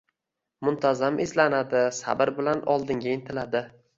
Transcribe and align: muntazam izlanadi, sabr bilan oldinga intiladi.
muntazam 0.67 1.19
izlanadi, 1.25 1.83
sabr 1.99 2.33
bilan 2.39 2.65
oldinga 2.77 3.13
intiladi. 3.19 3.63